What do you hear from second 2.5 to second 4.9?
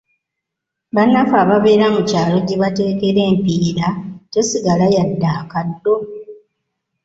bateekera empiira tesigala